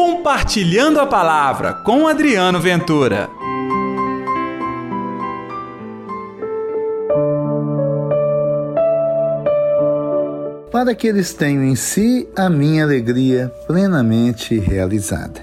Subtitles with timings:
[0.00, 3.28] Compartilhando a Palavra com Adriano Ventura.
[10.70, 15.40] Para que eles tenham em si a minha alegria plenamente realizada.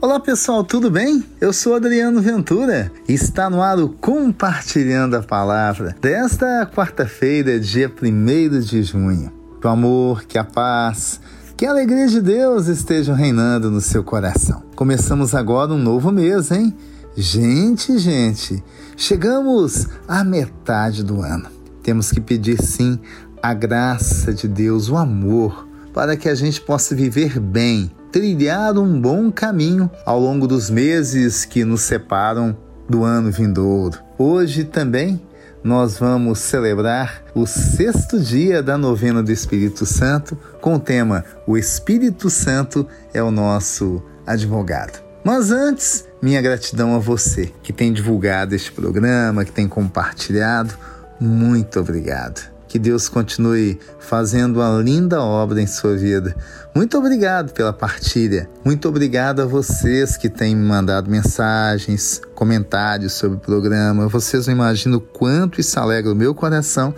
[0.00, 1.22] Olá pessoal, tudo bem?
[1.42, 7.92] Eu sou Adriano Ventura e está no ar o Compartilhando a Palavra desta quarta-feira, dia
[8.02, 9.30] 1 de junho.
[9.60, 11.20] Que o amor, que a paz,
[11.60, 14.62] que a alegria de Deus estejam reinando no seu coração.
[14.74, 16.74] Começamos agora um novo mês, hein?
[17.14, 18.64] Gente, gente,
[18.96, 21.50] chegamos à metade do ano.
[21.82, 22.98] Temos que pedir sim
[23.42, 28.98] a graça de Deus, o amor, para que a gente possa viver bem, trilhar um
[28.98, 32.56] bom caminho ao longo dos meses que nos separam
[32.88, 33.98] do ano vindouro.
[34.16, 35.20] Hoje também
[35.62, 41.56] nós vamos celebrar o sexto dia da novena do Espírito Santo com o tema O
[41.56, 45.02] Espírito Santo é o nosso advogado.
[45.22, 50.74] Mas antes, minha gratidão a você que tem divulgado este programa, que tem compartilhado.
[51.20, 52.59] Muito obrigado.
[52.70, 56.36] Que Deus continue fazendo uma linda obra em sua vida.
[56.72, 58.48] Muito obrigado pela partilha.
[58.64, 64.06] Muito obrigado a vocês que têm me mandado mensagens, comentários sobre o programa.
[64.06, 66.94] Vocês não imaginam quanto isso alegra o meu coração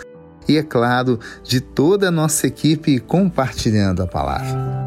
[0.46, 4.82] e, é claro, de toda a nossa equipe compartilhando a palavra.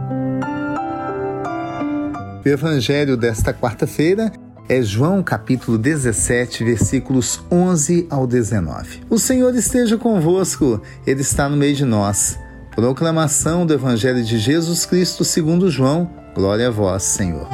[2.46, 4.32] O evangelho desta quarta-feira
[4.68, 9.04] é João capítulo 17, versículos 11 ao 19.
[9.10, 12.40] O Senhor esteja convosco, Ele está no meio de nós.
[12.76, 16.10] Proclamação do Evangelho de Jesus Cristo segundo João.
[16.34, 17.48] Glória a vós, Senhor.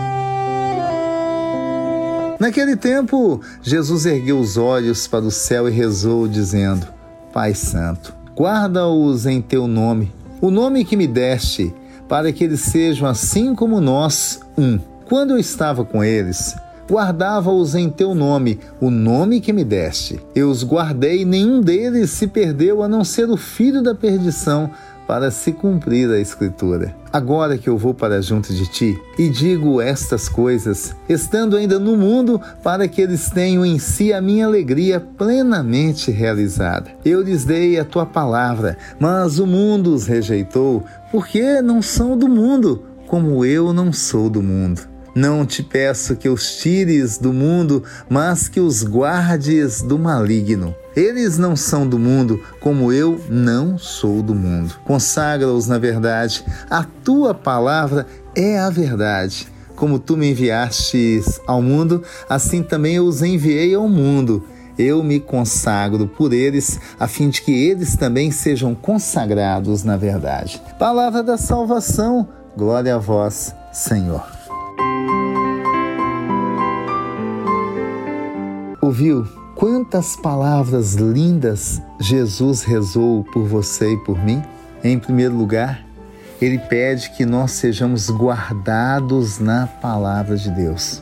[2.39, 6.87] Naquele tempo, Jesus ergueu os olhos para o céu e rezou, dizendo:
[7.31, 11.71] Pai Santo, guarda-os em teu nome, o nome que me deste,
[12.07, 14.79] para que eles sejam assim como nós, um.
[15.07, 16.55] Quando eu estava com eles,
[16.91, 20.19] guardava-os em teu nome, o nome que me deste.
[20.35, 24.69] Eu os guardei, nenhum deles se perdeu, a não ser o filho da perdição,
[25.07, 26.93] para se cumprir a Escritura.
[27.11, 31.95] Agora que eu vou para junto de ti e digo estas coisas, estando ainda no
[31.95, 36.91] mundo, para que eles tenham em si a minha alegria plenamente realizada.
[37.05, 42.27] Eu lhes dei a tua palavra, mas o mundo os rejeitou, porque não são do
[42.27, 44.91] mundo, como eu não sou do mundo.
[45.13, 50.73] Não te peço que os tires do mundo, mas que os guardes do maligno.
[50.95, 54.75] Eles não são do mundo, como eu não sou do mundo.
[54.85, 56.45] Consagra-os na verdade.
[56.69, 59.47] A tua palavra é a verdade.
[59.75, 64.45] Como tu me enviastes ao mundo, assim também eu os enviei ao mundo.
[64.77, 70.61] Eu me consagro por eles, a fim de que eles também sejam consagrados na verdade.
[70.79, 74.40] Palavra da salvação, glória a vós, Senhor.
[78.91, 79.25] Ouviu
[79.55, 84.43] quantas palavras lindas Jesus rezou por você e por mim?
[84.83, 85.87] Em primeiro lugar,
[86.41, 91.01] ele pede que nós sejamos guardados na palavra de Deus,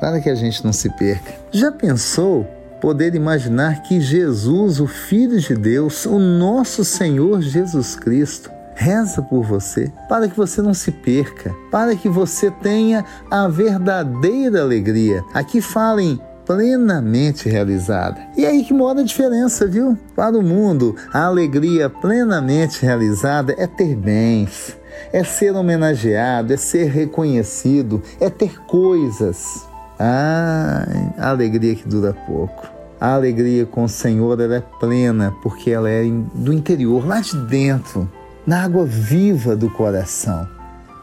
[0.00, 1.34] para que a gente não se perca.
[1.52, 2.44] Já pensou
[2.80, 9.44] poder imaginar que Jesus, o Filho de Deus, o nosso Senhor Jesus Cristo, reza por
[9.44, 15.22] você, para que você não se perca, para que você tenha a verdadeira alegria.
[15.34, 16.18] Aqui fala em
[16.48, 18.18] plenamente realizada.
[18.34, 19.98] E aí que mora a diferença, viu?
[20.16, 24.74] Para o mundo, a alegria plenamente realizada é ter bens,
[25.12, 29.68] é ser homenageado, é ser reconhecido, é ter coisas.
[30.00, 30.86] Ah,
[31.18, 32.66] a alegria que dura pouco.
[32.98, 36.02] A alegria com o Senhor ela é plena porque ela é
[36.34, 38.10] do interior, lá de dentro,
[38.46, 40.48] na água viva do coração.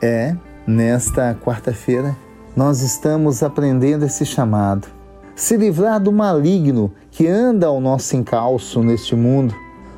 [0.01, 0.35] É,
[0.65, 2.15] nesta quarta-feira,
[2.55, 4.95] nós estamos aprendendo esse chamado
[5.35, 9.53] se livrar do maligno que anda ao nosso encalço neste mundo,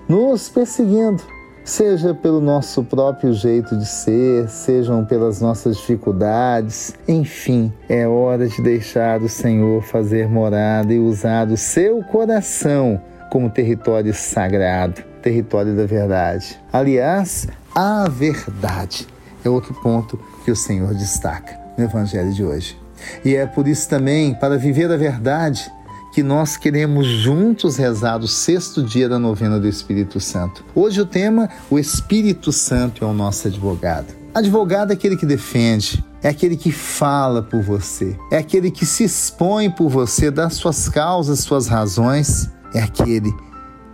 [0.10, 1.22] nos perseguindo,
[1.64, 8.62] seja pelo nosso próprio jeito de ser, sejam pelas nossas dificuldades, enfim, é hora de
[8.62, 13.00] deixar o Senhor fazer morada e usar o seu coração
[13.30, 16.58] como território sagrado, território da verdade.
[16.72, 19.06] Aliás, a verdade
[19.44, 22.87] é outro ponto que o Senhor destaca no Evangelho de hoje.
[23.24, 25.72] E é por isso também, para viver a verdade,
[26.14, 30.66] que nós queremos juntos rezar o sexto dia da novena do Espírito Santo.
[30.74, 34.08] Hoje o tema: o Espírito Santo é o nosso advogado.
[34.34, 39.04] Advogado é aquele que defende, é aquele que fala por você, é aquele que se
[39.04, 43.34] expõe por você, dá suas causas, suas razões, é aquele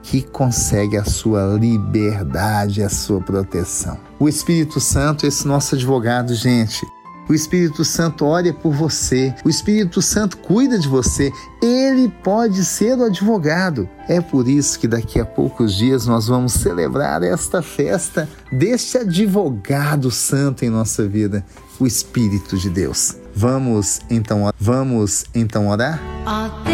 [0.02, 3.98] que consegue a sua liberdade, a sua proteção.
[4.20, 6.86] O Espírito Santo, esse nosso advogado, gente,
[7.28, 11.32] o Espírito Santo olha por você, o Espírito Santo cuida de você,
[11.62, 13.90] ele pode ser o advogado.
[14.08, 20.12] É por isso que daqui a poucos dias nós vamos celebrar esta festa deste advogado
[20.12, 21.46] santo em nossa vida,
[21.80, 23.16] o Espírito de Deus.
[23.36, 26.00] Vamos então, vamos então orar?
[26.26, 26.73] Atende,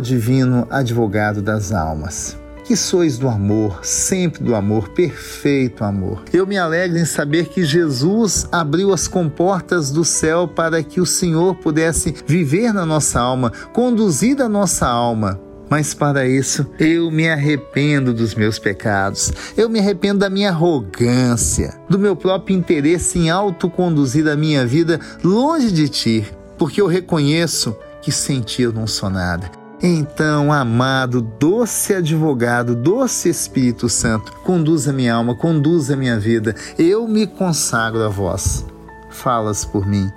[0.00, 6.24] Divino advogado das almas, que sois do amor, sempre do amor, perfeito amor.
[6.32, 11.06] Eu me alegro em saber que Jesus abriu as comportas do céu para que o
[11.06, 15.40] Senhor pudesse viver na nossa alma, conduzir a nossa alma.
[15.68, 21.74] Mas para isso eu me arrependo dos meus pecados, eu me arrependo da minha arrogância,
[21.88, 26.26] do meu próprio interesse em autoconduzir a minha vida longe de ti,
[26.56, 29.50] porque eu reconheço que sem ti eu não sou nada.
[29.82, 36.54] Então, amado, doce advogado, doce Espírito Santo, conduza minha alma, conduza minha vida.
[36.78, 38.64] Eu me consagro a vós.
[39.10, 40.10] Falas por mim,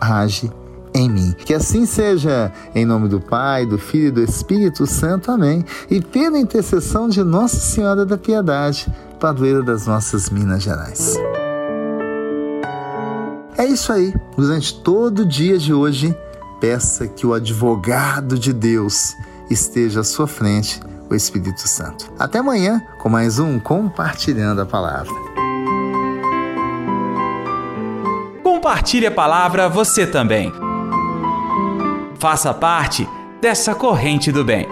[0.00, 0.50] age
[0.94, 1.34] em mim.
[1.44, 5.30] Que assim seja, em nome do Pai, do Filho e do Espírito Santo.
[5.30, 5.64] Amém.
[5.90, 11.18] E pela intercessão de Nossa Senhora da Piedade, padroeira das nossas Minas Gerais.
[13.58, 14.14] É isso aí.
[14.36, 16.16] Durante todo o dia de hoje,
[16.62, 19.16] peça que o advogado de Deus
[19.50, 20.80] esteja à sua frente,
[21.10, 22.12] o Espírito Santo.
[22.16, 25.12] Até amanhã com mais um Compartilhando a Palavra.
[28.44, 30.52] Compartilhe a palavra você também.
[32.20, 33.08] Faça parte
[33.40, 34.68] dessa corrente do bem.